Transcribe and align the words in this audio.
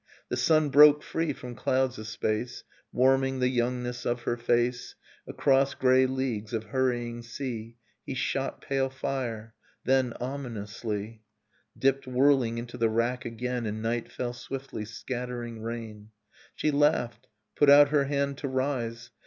The 0.29 0.35
sun 0.35 0.69
broke 0.69 1.03
free 1.03 1.31
from 1.31 1.53
clouds 1.53 1.99
a 1.99 2.05
space. 2.05 2.63
Warming 2.91 3.37
the 3.37 3.49
youngness 3.49 4.03
of 4.03 4.23
her 4.23 4.35
face; 4.35 4.95
Across 5.27 5.75
grey 5.75 6.07
leagues 6.07 6.53
of 6.53 6.63
hurrying 6.63 7.21
sea 7.21 7.75
He 8.03 8.15
shot 8.15 8.61
pale 8.63 8.89
fire; 8.89 9.53
then, 9.83 10.13
ominously, 10.19 11.03
Innocence 11.05 11.21
Dipped 11.77 12.07
whirling 12.07 12.57
into 12.57 12.79
the 12.79 12.89
rack 12.89 13.25
again, 13.25 13.67
And 13.67 13.83
night 13.83 14.11
fell 14.11 14.33
swiftly, 14.33 14.85
scattering 14.85 15.61
rain. 15.61 16.09
She 16.55 16.71
laughed, 16.71 17.27
put 17.55 17.69
out 17.69 17.89
her 17.89 18.05
hand 18.05 18.39
to 18.39 18.47
rise. 18.47 19.11